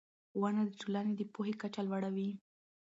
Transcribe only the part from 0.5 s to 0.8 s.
د